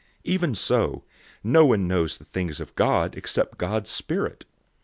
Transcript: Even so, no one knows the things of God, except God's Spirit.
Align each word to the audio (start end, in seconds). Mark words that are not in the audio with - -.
Even 0.23 0.55
so, 0.55 1.03
no 1.43 1.63
one 1.63 1.87
knows 1.87 2.17
the 2.17 2.25
things 2.25 2.59
of 2.59 2.73
God, 2.73 3.13
except 3.15 3.59
God's 3.59 3.91
Spirit. 3.91 4.45